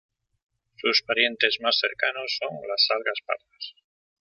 Sus 0.77 1.03
parientes 1.05 1.59
más 1.61 1.77
cercanos 1.79 2.35
son 2.39 2.55
las 2.67 2.87
algas 2.89 3.19
pardas. 3.23 3.75